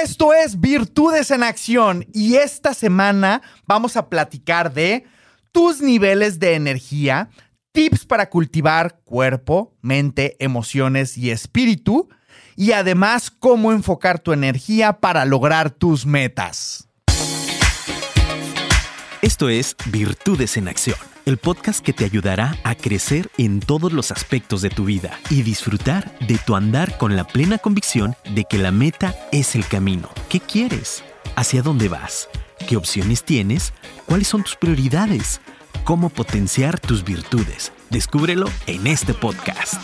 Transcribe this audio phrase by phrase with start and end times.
[0.00, 5.04] Esto es Virtudes en Acción y esta semana vamos a platicar de
[5.52, 7.28] tus niveles de energía,
[7.72, 12.08] tips para cultivar cuerpo, mente, emociones y espíritu
[12.56, 16.88] y además cómo enfocar tu energía para lograr tus metas.
[19.22, 20.96] Esto es Virtudes en Acción,
[21.26, 25.42] el podcast que te ayudará a crecer en todos los aspectos de tu vida y
[25.42, 30.08] disfrutar de tu andar con la plena convicción de que la meta es el camino.
[30.28, 31.04] ¿Qué quieres?
[31.36, 32.28] ¿Hacia dónde vas?
[32.68, 33.72] ¿Qué opciones tienes?
[34.06, 35.40] ¿Cuáles son tus prioridades?
[35.84, 37.72] ¿Cómo potenciar tus virtudes?
[37.90, 39.80] Descúbrelo en este podcast.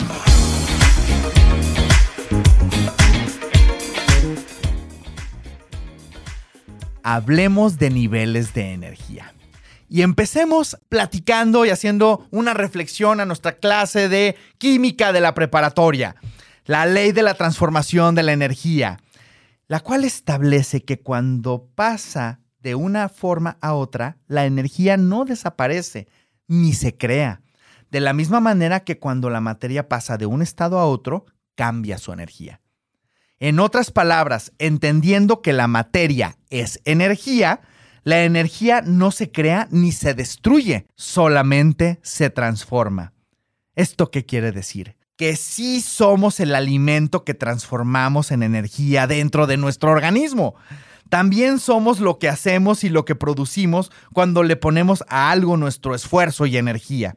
[7.15, 9.33] Hablemos de niveles de energía.
[9.89, 16.17] Y empecemos platicando y haciendo una reflexión a nuestra clase de química de la preparatoria,
[16.67, 19.01] la ley de la transformación de la energía,
[19.69, 26.09] la cual establece que cuando pasa de una forma a otra, la energía no desaparece
[26.47, 27.41] ni se crea.
[27.91, 31.97] De la misma manera que cuando la materia pasa de un estado a otro, cambia
[31.97, 32.61] su energía.
[33.41, 37.61] En otras palabras, entendiendo que la materia es energía,
[38.03, 43.13] la energía no se crea ni se destruye, solamente se transforma.
[43.77, 44.97] ¿Esto qué quiere decir?
[45.17, 50.55] Que sí somos el alimento que transformamos en energía dentro de nuestro organismo.
[51.09, 55.95] También somos lo que hacemos y lo que producimos cuando le ponemos a algo nuestro
[55.95, 57.15] esfuerzo y energía.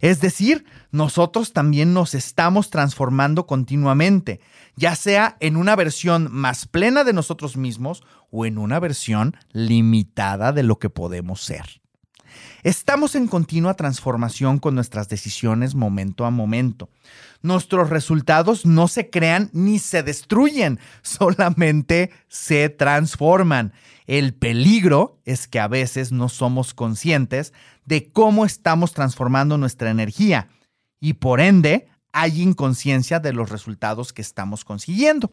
[0.00, 4.40] Es decir, nosotros también nos estamos transformando continuamente,
[4.74, 10.52] ya sea en una versión más plena de nosotros mismos o en una versión limitada
[10.52, 11.81] de lo que podemos ser.
[12.62, 16.88] Estamos en continua transformación con nuestras decisiones momento a momento.
[17.42, 23.72] Nuestros resultados no se crean ni se destruyen, solamente se transforman.
[24.06, 27.52] El peligro es que a veces no somos conscientes
[27.84, 30.48] de cómo estamos transformando nuestra energía
[31.00, 35.32] y por ende hay inconsciencia de los resultados que estamos consiguiendo.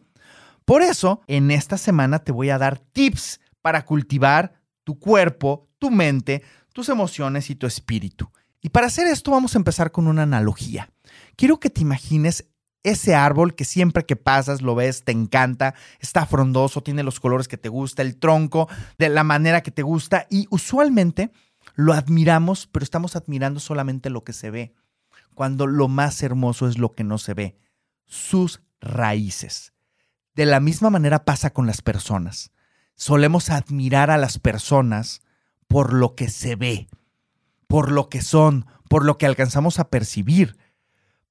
[0.66, 5.92] Por eso, en esta semana te voy a dar tips para cultivar tu cuerpo, tu
[5.92, 6.44] mente,
[6.74, 8.32] tus emociones y tu espíritu.
[8.62, 10.92] Y para hacer esto vamos a empezar con una analogía.
[11.36, 12.46] Quiero que te imagines
[12.84, 17.48] ese árbol que siempre que pasas lo ves, te encanta, está frondoso, tiene los colores
[17.48, 21.32] que te gusta, el tronco de la manera que te gusta y usualmente
[21.76, 24.74] lo admiramos, pero estamos admirando solamente lo que se ve,
[25.34, 27.58] cuando lo más hermoso es lo que no se ve,
[28.06, 29.74] sus raíces.
[30.36, 32.52] De la misma manera pasa con las personas.
[32.96, 35.22] Solemos admirar a las personas
[35.70, 36.90] por lo que se ve,
[37.68, 40.58] por lo que son, por lo que alcanzamos a percibir,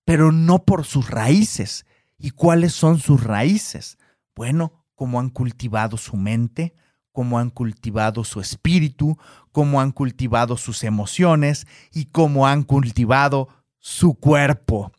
[0.07, 1.85] pero no por sus raíces.
[2.17, 3.99] ¿Y cuáles son sus raíces?
[4.35, 6.73] Bueno, cómo han cultivado su mente,
[7.13, 9.19] cómo han cultivado su espíritu,
[9.53, 14.93] cómo han cultivado sus emociones y cómo han cultivado su cuerpo.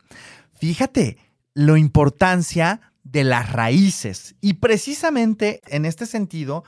[0.53, 1.17] Fíjate
[1.53, 4.35] la importancia de las raíces.
[4.41, 6.65] Y precisamente en este sentido,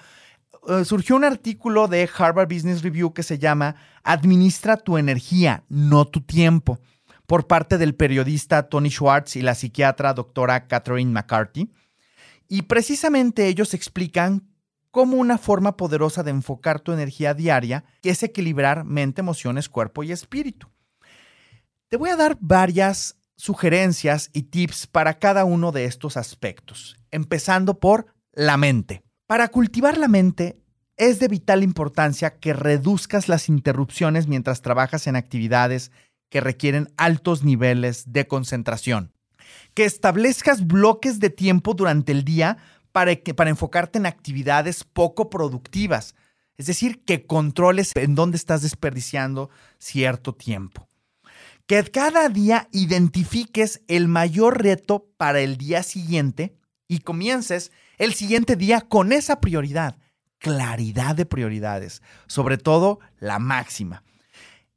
[0.68, 6.06] eh, surgió un artículo de Harvard Business Review que se llama Administra tu energía, no
[6.06, 6.80] tu tiempo,
[7.26, 11.72] por parte del periodista Tony Schwartz y la psiquiatra doctora Catherine McCarthy.
[12.48, 14.52] Y precisamente ellos explican
[14.92, 20.12] cómo una forma poderosa de enfocar tu energía diaria es equilibrar mente, emociones, cuerpo y
[20.12, 20.68] espíritu.
[21.88, 27.80] Te voy a dar varias sugerencias y tips para cada uno de estos aspectos, empezando
[27.80, 29.04] por la mente.
[29.32, 30.62] Para cultivar la mente
[30.98, 35.94] es de vital importancia que reduzcas las interrupciones mientras trabajas en actividades
[36.30, 39.14] que requieren altos niveles de concentración.
[39.74, 42.58] Que establezcas bloques de tiempo durante el día
[42.92, 46.14] para, para enfocarte en actividades poco productivas.
[46.58, 50.90] Es decir, que controles en dónde estás desperdiciando cierto tiempo.
[51.68, 56.54] Que cada día identifiques el mayor reto para el día siguiente
[56.90, 59.96] y comiences el siguiente día con esa prioridad,
[60.40, 64.02] claridad de prioridades, sobre todo la máxima.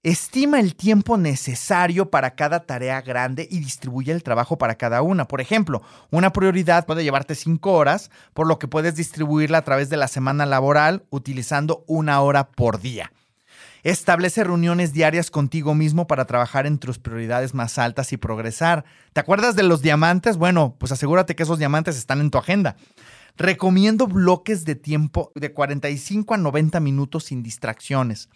[0.03, 5.27] Estima el tiempo necesario para cada tarea grande y distribuye el trabajo para cada una.
[5.27, 9.89] Por ejemplo, una prioridad puede llevarte cinco horas, por lo que puedes distribuirla a través
[9.89, 13.11] de la semana laboral utilizando una hora por día.
[13.85, 18.87] Establece reuniones diarias contigo mismo para trabajar en tus prioridades más altas y progresar.
[19.13, 20.39] ¿Te acuerdas de los diamantes?
[20.39, 22.77] Bueno, pues asegúrate que esos diamantes están en tu agenda.
[23.37, 28.29] Recomiendo bloques de tiempo de 45 a 90 minutos sin distracciones.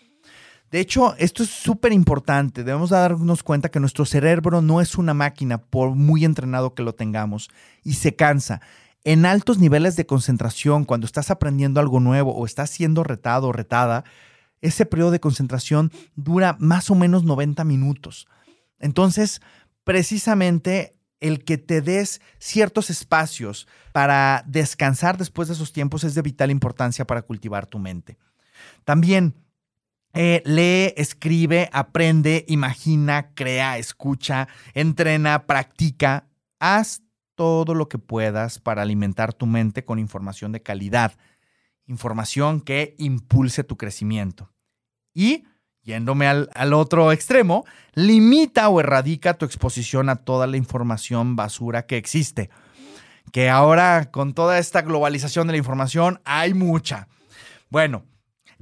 [0.71, 2.65] De hecho, esto es súper importante.
[2.65, 6.95] Debemos darnos cuenta que nuestro cerebro no es una máquina, por muy entrenado que lo
[6.95, 7.49] tengamos,
[7.85, 8.61] y se cansa.
[9.05, 13.53] En altos niveles de concentración, cuando estás aprendiendo algo nuevo o estás siendo retado o
[13.53, 14.05] retada,
[14.61, 18.27] ese periodo de concentración dura más o menos 90 minutos.
[18.81, 19.41] Entonces,
[19.85, 26.23] precisamente el que te des ciertos espacios para descansar después de esos tiempos es de
[26.23, 28.17] vital importancia para cultivar tu mente.
[28.85, 29.35] También
[30.15, 36.29] eh, lee, escribe, aprende, imagina, crea, escucha, entrena, practica.
[36.59, 37.03] Haz
[37.35, 41.17] todo lo que puedas para alimentar tu mente con información de calidad,
[41.87, 44.51] información que impulse tu crecimiento.
[45.15, 45.45] Y
[45.89, 47.65] Yéndome al, otro extremo,
[47.95, 52.51] limita o erradica tu exposición a toda la información basura que existe.
[53.33, 57.09] Que ahora con toda esta globalización de la información hay mucha.
[57.71, 58.05] Bueno,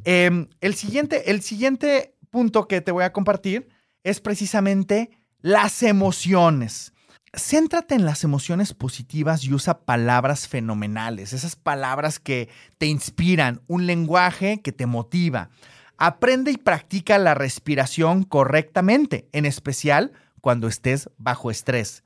[0.04, 3.70] em, el, siguiente, el siguiente punto que te voy a compartir
[4.04, 6.92] es precisamente las emociones.
[7.32, 13.84] Céntrate en las emociones positivas y usa palabras fenomenales, esas palabras que te inspiran, un
[13.86, 15.50] lenguaje que te motiva.
[15.98, 22.02] Aprende y practica la respiración correctamente, en especial cuando estés bajo estrés.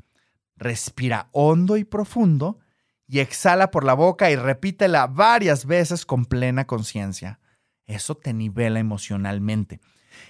[0.56, 2.58] Respira hondo y profundo
[3.06, 7.40] y exhala por la boca y repítela varias veces con plena conciencia.
[7.86, 9.80] Eso te nivela emocionalmente.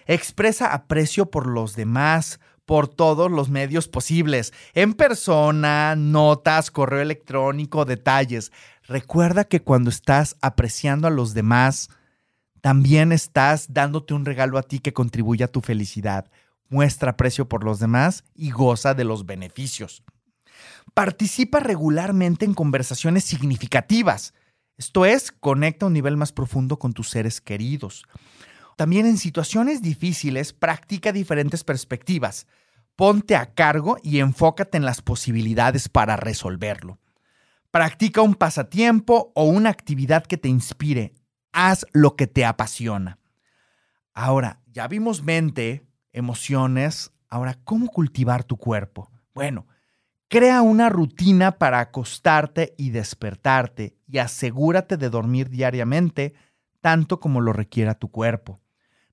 [0.06, 7.84] Expresa aprecio por los demás, por todos los medios posibles, en persona, notas, correo electrónico,
[7.84, 8.52] detalles.
[8.84, 11.90] Recuerda que cuando estás apreciando a los demás,
[12.60, 16.30] también estás dándote un regalo a ti que contribuye a tu felicidad.
[16.68, 20.02] Muestra aprecio por los demás y goza de los beneficios.
[20.92, 24.34] Participa regularmente en conversaciones significativas.
[24.76, 28.04] Esto es, conecta a un nivel más profundo con tus seres queridos.
[28.76, 32.46] También en situaciones difíciles, practica diferentes perspectivas.
[32.96, 36.98] Ponte a cargo y enfócate en las posibilidades para resolverlo.
[37.70, 41.14] Practica un pasatiempo o una actividad que te inspire
[41.52, 43.18] haz lo que te apasiona.
[44.12, 49.10] Ahora, ya vimos mente, emociones, ahora, ¿cómo cultivar tu cuerpo?
[49.34, 49.66] Bueno,
[50.28, 56.34] crea una rutina para acostarte y despertarte y asegúrate de dormir diariamente
[56.80, 58.60] tanto como lo requiera tu cuerpo.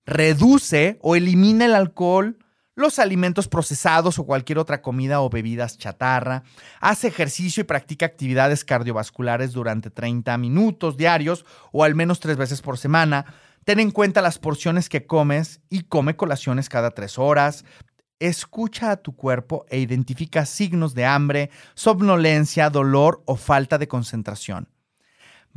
[0.05, 2.37] Reduce o elimina el alcohol,
[2.77, 6.43] los alimentos procesados o cualquier otra comida o bebidas chatarra.
[6.79, 11.43] Haz ejercicio y practica actividades cardiovasculares durante 30 minutos diarios
[11.73, 13.25] o al menos tres veces por semana.
[13.65, 17.65] Ten en cuenta las porciones que comes y come colaciones cada tres horas.
[18.19, 24.69] Escucha a tu cuerpo e identifica signos de hambre, somnolencia, dolor o falta de concentración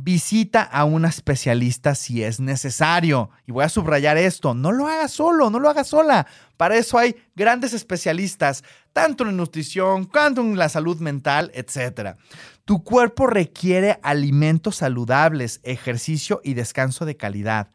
[0.03, 3.29] visita a un especialista si es necesario.
[3.45, 6.27] Y voy a subrayar esto, no lo hagas solo, no lo hagas sola.
[6.57, 8.63] Para eso hay grandes especialistas,
[8.93, 12.17] tanto en nutrición, cuanto en la salud mental, etc.
[12.65, 17.71] Tu cuerpo requiere alimentos saludables, ejercicio y descanso de calidad.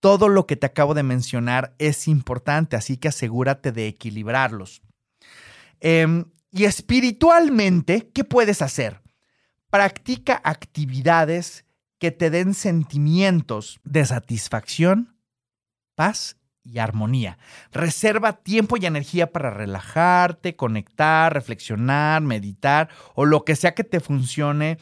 [0.00, 4.82] Todo lo que te acabo de mencionar es importante, así que asegúrate de equilibrarlos.
[5.80, 9.00] Em, y espiritualmente, ¿qué puedes hacer?
[9.70, 11.64] Practica actividades
[11.98, 15.16] que te den sentimientos de satisfacción,
[15.94, 17.38] paz y armonía.
[17.72, 24.00] Reserva tiempo y energía para relajarte, conectar, reflexionar, meditar o lo que sea que te
[24.00, 24.78] funcione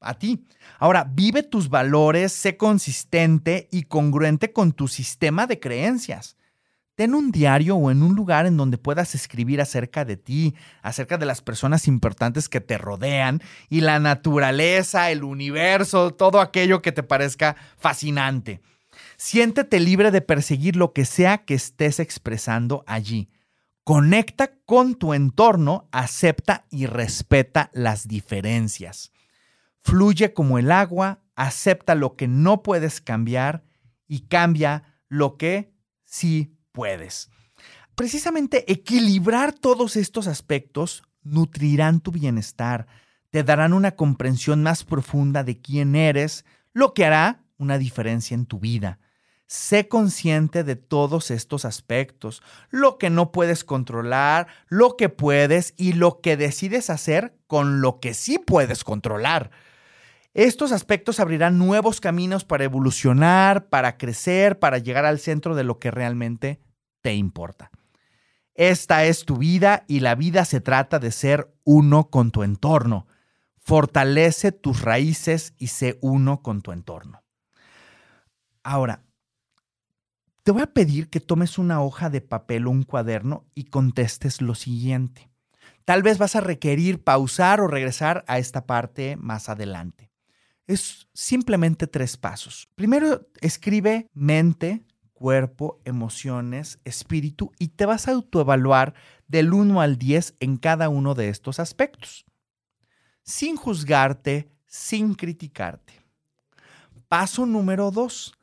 [0.00, 0.46] a ti.
[0.78, 6.37] Ahora, vive tus valores, sé consistente y congruente con tu sistema de creencias.
[6.98, 11.16] Ten un diario o en un lugar en donde puedas escribir acerca de ti, acerca
[11.16, 16.90] de las personas importantes que te rodean y la naturaleza, el universo, todo aquello que
[16.90, 18.62] te parezca fascinante.
[19.16, 23.30] Siéntete libre de perseguir lo que sea que estés expresando allí.
[23.84, 29.12] Conecta con tu entorno, acepta y respeta las diferencias.
[29.82, 33.62] Fluye como el agua, acepta lo que no puedes cambiar
[34.08, 35.70] y cambia lo que
[36.04, 37.30] sí puedes.
[37.94, 42.86] Precisamente equilibrar todos estos aspectos nutrirán tu bienestar,
[43.30, 48.46] te darán una comprensión más profunda de quién eres, lo que hará una diferencia en
[48.46, 49.00] tu vida.
[49.46, 55.94] Sé consciente de todos estos aspectos, lo que no puedes controlar, lo que puedes y
[55.94, 59.50] lo que decides hacer con lo que sí puedes controlar.
[60.38, 65.80] Estos aspectos abrirán nuevos caminos para evolucionar, para crecer, para llegar al centro de lo
[65.80, 66.60] que realmente
[67.00, 67.72] te importa.
[68.54, 73.08] Esta es tu vida y la vida se trata de ser uno con tu entorno.
[73.58, 77.24] Fortalece tus raíces y sé uno con tu entorno.
[78.62, 79.02] Ahora,
[80.44, 84.40] te voy a pedir que tomes una hoja de papel o un cuaderno y contestes
[84.40, 85.32] lo siguiente.
[85.84, 90.07] Tal vez vas a requerir pausar o regresar a esta parte más adelante.
[90.68, 92.68] Es simplemente tres pasos.
[92.74, 94.84] Primero, escribe mente,
[95.14, 98.92] cuerpo, emociones, espíritu y te vas a autoevaluar
[99.26, 102.26] del 1 al 10 en cada uno de estos aspectos,
[103.22, 105.94] sin juzgarte, sin criticarte.
[107.08, 108.34] Paso número 2.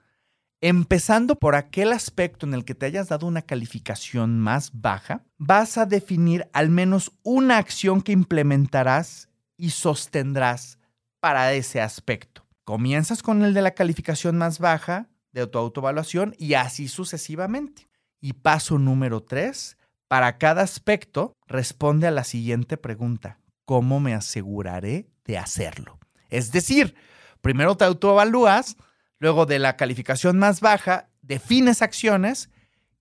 [0.62, 5.78] Empezando por aquel aspecto en el que te hayas dado una calificación más baja, vas
[5.78, 10.80] a definir al menos una acción que implementarás y sostendrás
[11.26, 12.46] para ese aspecto.
[12.66, 17.90] Comienzas con el de la calificación más baja de tu autoevaluación y así sucesivamente.
[18.22, 19.76] Y paso número 3,
[20.08, 23.40] para cada aspecto responde a la siguiente pregunta.
[23.66, 25.98] ¿Cómo me aseguraré de hacerlo?
[26.30, 26.94] Es decir,
[27.42, 28.78] primero te autoevalúas,
[29.18, 32.52] luego de la calificación más baja, defines acciones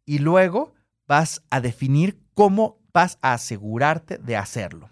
[0.06, 0.72] y luego
[1.06, 4.88] vas a definir cómo vas a asegurarte de hacerlo.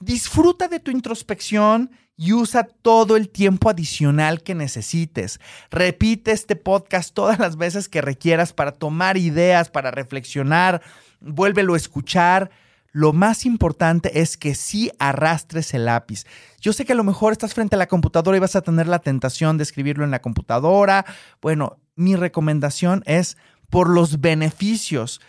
[0.00, 5.40] Disfruta de tu introspección y usa todo el tiempo adicional que necesites.
[5.70, 10.82] Repite este podcast todas las veces que requieras para tomar ideas, para reflexionar,
[11.20, 12.50] vuélvelo a escuchar
[12.92, 16.24] lo más importante es que sí arrastres el lápiz.
[16.60, 18.88] Yo sé que a lo mejor estás frente a la computadora y vas a tener
[18.88, 21.04] la tentación de escribirlo en la computadora.
[21.40, 23.36] Bueno, mi recomendación es
[23.70, 25.20] por los beneficios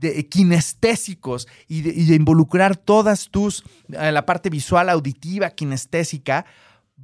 [0.00, 6.46] de, kinestésicos y de, involucrar todas tus, eh, la parte visual, auditiva, kinestésica,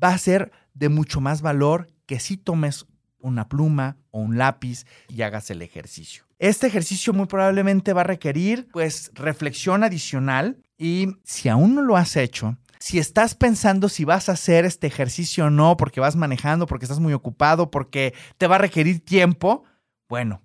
[0.03, 2.87] va a ser de mucho más valor que si tomes
[3.19, 6.25] una pluma o un lápiz y hagas el ejercicio.
[6.39, 11.97] Este ejercicio muy probablemente va a requerir pues reflexión adicional y si aún no lo
[11.97, 16.15] has hecho, si estás pensando si vas a hacer este ejercicio o no, porque vas
[16.15, 19.65] manejando, porque estás muy ocupado, porque te va a requerir tiempo,
[20.09, 20.43] bueno,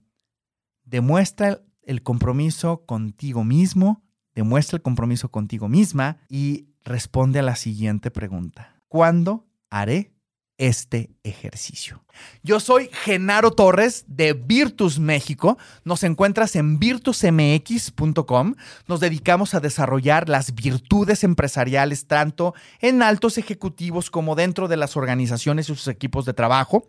[0.86, 8.10] demuestra el compromiso contigo mismo, demuestra el compromiso contigo misma y responde a la siguiente
[8.12, 8.76] pregunta.
[8.88, 10.14] ¿Cuándo haré
[10.62, 12.04] este ejercicio.
[12.44, 15.58] Yo soy Genaro Torres de Virtus México.
[15.84, 18.54] Nos encuentras en virtusmx.com.
[18.88, 24.96] Nos dedicamos a desarrollar las virtudes empresariales tanto en altos ejecutivos como dentro de las
[24.96, 26.88] organizaciones y sus equipos de trabajo.